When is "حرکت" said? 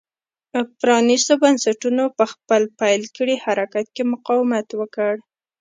3.45-3.87